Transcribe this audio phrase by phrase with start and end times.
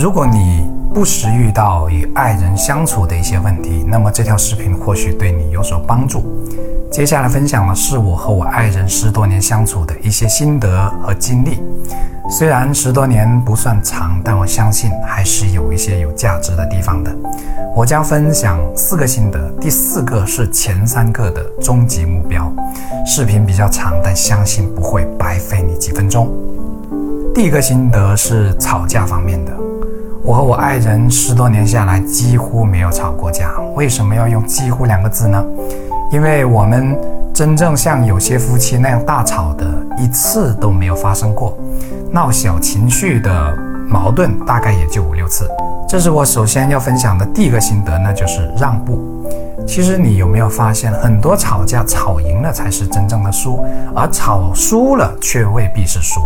[0.00, 0.64] 如果你
[0.94, 6.22] 不时遇到与爱人相处的一些问题，那么这条视频或许对你有所帮助。
[6.88, 11.60] 接下来分享的是我和我爱人十多年相处的一些心得和经历。
[12.30, 17.12] 虽然十多年不算长，但我相信还是有一些有价值的地方的。
[17.74, 22.52] 我将分享四个心得，第四个是前三个的终极目标。
[23.04, 26.28] 视频比较长，但相信不会白费你几分钟。
[27.34, 29.57] 第一个心得是吵架方面的。
[30.28, 33.50] 我和我爱人十多年下来几乎没有吵过架。
[33.74, 35.42] 为什么要用“几乎”两个字呢？
[36.12, 36.94] 因为我们
[37.32, 39.64] 真正像有些夫妻那样大吵的
[39.96, 41.56] 一次都没有发生过，
[42.12, 43.56] 闹小情绪的
[43.88, 45.48] 矛盾大概也就五六次。
[45.88, 49.00] 这是我首先要分享的第一个心得，那就是让步。
[49.66, 53.64] 其实你有没有发现，很多吵架吵赢了才是真正的输，
[53.96, 56.20] 而吵输了却未必是输。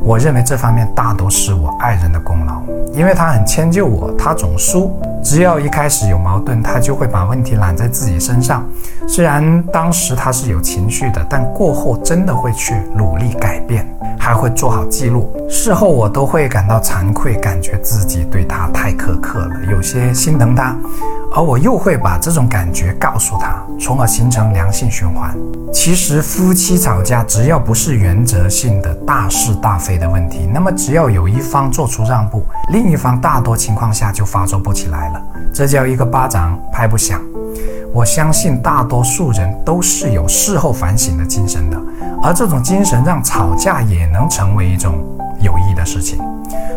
[0.00, 2.62] 我认为这方面大多是我爱人的功劳，
[2.98, 4.92] 因为他很迁就我，他总输。
[5.22, 8.68] 只要一开始有矛盾，他就会把问题揽在自己身上。
[9.06, 13.86] 虽然当时他是有情绪的，但过后真的会去努力改变，
[14.18, 15.32] 还会做好记录。
[15.48, 20.76] 事后我都会感到惭愧，感觉自己对他太苛刻了，有些心疼他。
[21.38, 25.32] 而我又会把这种感觉告诉他，从而形成良性循环。
[25.72, 35.22] 其实夫妻吵架，只要不是原则性的大是大非的问题，那么只要有一方做出让步，另一方大多情况下就发作不起来了。
[35.54, 37.20] 这叫一个巴掌拍不响。
[37.92, 41.80] 我相信大多数人都是有事后反省的精神的，
[42.20, 44.96] 而这种精神让吵架也能成为一种
[45.40, 46.18] 有益的事情。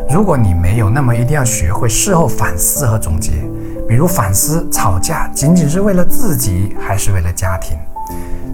[0.07, 3.31] 如果你没有，那么一定要学会事后反思和总结。
[3.91, 7.77] 比如反思吵架仅仅是为了自己，还是为了家庭？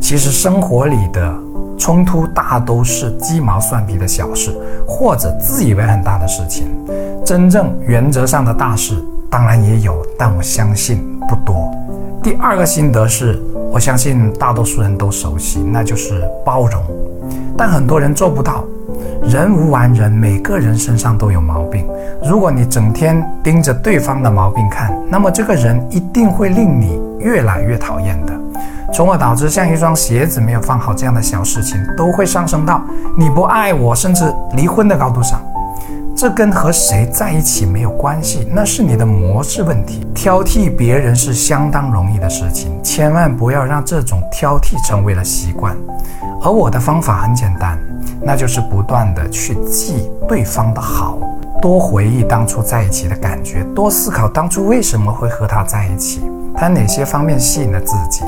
[0.01, 1.31] 其实生活里的
[1.77, 4.51] 冲突大都是鸡毛蒜皮的小事，
[4.87, 6.67] 或者自以为很大的事情。
[7.23, 8.95] 真正原则上的大事
[9.29, 11.71] 当然也有，但我相信不多。
[12.23, 13.39] 第二个心得是，
[13.71, 16.81] 我相信大多数人都熟悉，那就是包容，
[17.55, 18.65] 但很多人做不到。
[19.29, 21.85] 人无完人，每个人身上都有毛病。
[22.23, 28.33] 如果你整天盯着对方的毛病看，那么这个人一定会令你越来越讨厌的，
[28.93, 32.81] 从而导致像一双鞋子没有放好这样的小事情，都会上升到
[33.17, 35.41] 你不爱我，甚至离婚的高度上。
[36.15, 40.07] 这跟和谁在一起没有关系，那是你的模式问题。
[40.15, 45.75] 挑剔别人是相当容易的事情，千万不要让这种挑剔成为了习惯。
[46.41, 47.77] 而我的方法很简单。
[48.27, 51.17] 那就是不断的去记对方的好，
[51.61, 56.21] 多回忆当初在一起的感觉，多思考当初为什么会和他在一起，
[56.53, 58.25] 他哪些方面吸引了自己，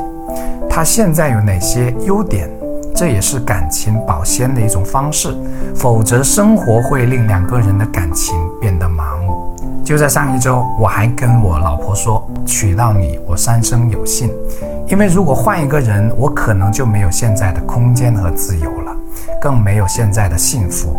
[0.70, 2.48] 他现在有哪些优点，
[2.94, 5.36] 这也是感情保鲜的一种方式。
[5.76, 9.54] 否则，生活会令两个人的感情变得麻木。
[9.84, 14.30] 就在上一周，我还跟我老婆说，娶到你，我三生有幸。
[14.88, 18.89] 因为如果换一个人，我可能就没有现在的空间和自由了。
[19.40, 20.96] 更没有现在的幸福，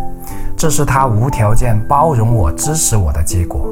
[0.56, 3.68] 这是他无条件包容我、支持我的结果。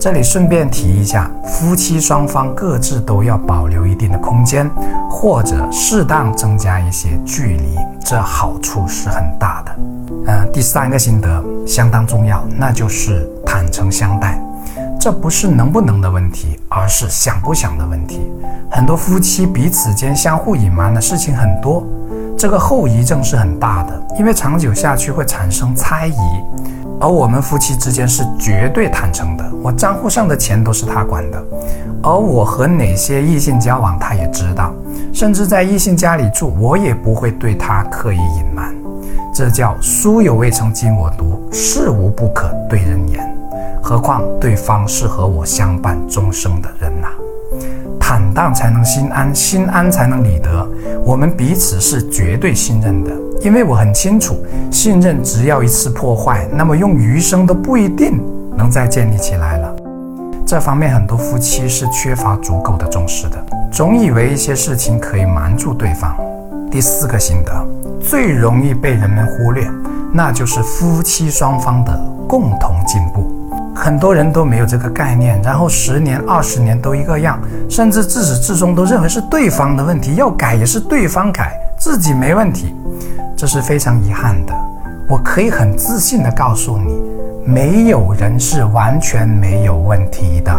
[0.00, 4.68] 这里顺便提一下，夫妻双方各自都要保留一定的空间，
[5.08, 9.76] 或者适当增加一些距离，这好处是很大的。
[10.26, 14.42] 嗯，第三个心得相当重要，那就是坦诚相待。
[14.98, 18.20] 这不是能不能的问题，而是想不想的问题。
[18.70, 21.84] 很多夫妻彼此间相互隐瞒的事情很多。
[22.42, 26.16] 这个后遗症是很大的，因为长久下去会产生猜疑。
[27.00, 31.40] 而我们夫妻之间是绝对坦诚的，我账户上的钱都是他管的，
[32.02, 34.74] 而我和哪些异性交往他也知道，
[35.12, 38.74] 甚至在异性家里住，我也不会对他刻意隐瞒。
[39.32, 43.38] 这叫书有未曾经我读，事无不可对人言。
[43.80, 47.06] 何况对方是和我相伴终生的人呐。
[48.12, 50.68] 坦荡才能心安，心安才能理得。
[51.02, 54.36] 我们彼此是绝对信任的，因为我很清楚，
[54.70, 58.22] 信任只要一次破坏，那么用余生都不一定
[58.54, 59.74] 能再建立起来了。
[60.46, 63.42] 这方面很多夫妻是缺乏足够的重视的，
[63.72, 66.14] 总以为一些事情可以瞒住对方。
[66.70, 67.66] 第四个心得，
[67.98, 69.66] 最容易被人们忽略，
[70.12, 71.98] 那就是夫妻双方的
[72.28, 73.31] 共同进步。
[73.82, 77.36] 很多人都没有这个概念，然后十年、二十年都一个样，
[77.68, 82.72] 甚至自始至终都认为是对方的问题，要改也是对方改，自己没问题，
[83.36, 84.54] 这是非常遗憾的。
[85.08, 86.96] 我可以很自信地告诉你，
[87.44, 90.56] 没有人是完全没有问题的。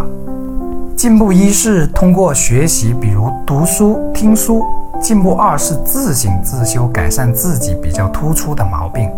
[0.94, 4.60] 进步一是通过学习，比如读书、听书；
[5.00, 9.10] 进步二是自省自修，改善自己比较突出的毛病。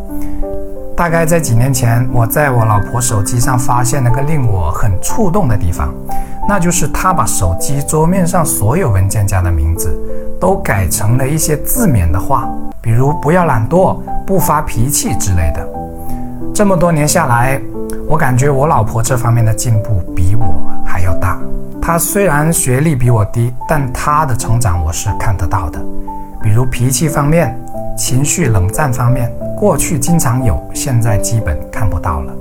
[0.97, 5.93] 大概在几年前，我在我老婆手机上发现了个令我很触动的地方，
[6.49, 9.95] 那就是她把手机桌面上所有文件夹的名字
[10.41, 12.49] 都改成了一些自勉的话，
[12.81, 15.69] 比如“不要懒惰”“不发脾气”之类的。
[16.55, 17.61] 这么多年下来，
[18.09, 20.55] 我感觉我老婆这方面的进步比我
[20.87, 21.39] 还要大。
[21.81, 25.79] 她虽然学历比我低，但她的成长我是看得到的，
[26.43, 27.55] 比如脾气方面。
[27.99, 32.33] 情绪冷战方面，过去经常有，现在基本看不到了。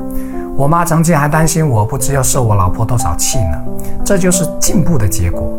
[0.57, 3.57] 我妈曾经还担心我不知要受我老婆多少气呢，
[4.03, 5.49] 这就是进步的结果。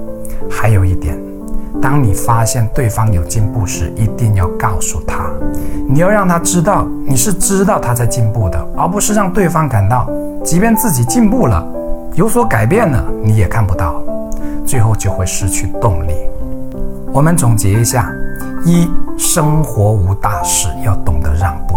[0.50, 1.18] 还有一点，
[1.80, 5.30] 当你发现对方有进步时，一定要告诉他，
[5.88, 10.06] 你要让他知道你是知道他在进步的，而不是让对方感到，
[10.44, 11.66] 即便自己进步了，
[12.14, 14.02] 有所改变了，你也看不到，
[14.66, 16.12] 最后就会失去动力。
[17.16, 18.12] 我们总结一下。
[18.66, 18.86] 一
[19.16, 21.74] 生活无大事，要懂得让步；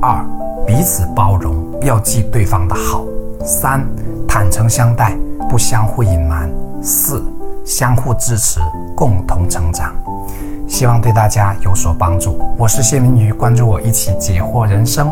[0.00, 0.26] 二
[0.66, 3.04] 彼此包容，要记对方的好；
[3.44, 3.86] 三
[4.26, 5.16] 坦诚相待，
[5.48, 6.50] 不相互隐瞒；
[6.82, 7.24] 四
[7.64, 8.58] 相互支持，
[8.96, 9.94] 共同成长。
[10.66, 12.36] 希望对大家有所帮助。
[12.58, 15.08] 我是谢明宇，关注我，一起解惑人生。